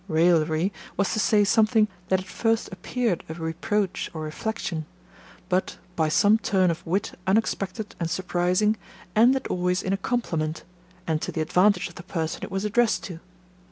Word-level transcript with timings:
Raillery 0.07 0.73
was 0.97 1.13
to 1.13 1.19
say 1.19 1.43
something 1.43 1.87
that 2.09 2.19
at 2.19 2.25
first 2.25 2.69
appeared 2.73 3.23
a 3.29 3.35
reproach 3.35 4.09
or 4.15 4.23
reflection; 4.23 4.87
but, 5.47 5.77
by 5.95 6.09
some 6.09 6.39
turn 6.39 6.71
of 6.71 6.83
wit 6.87 7.11
unexpected 7.27 7.93
and 7.99 8.09
surprising, 8.09 8.77
ended 9.15 9.45
always 9.45 9.83
in 9.83 9.93
a 9.93 9.97
compliment, 9.97 10.63
and 11.05 11.21
to 11.21 11.31
the 11.31 11.41
advantage 11.41 11.87
of 11.87 11.93
the 11.93 12.01
person 12.01 12.41
it 12.41 12.49
was 12.49 12.65
addressed 12.65 13.03
to. 13.03 13.19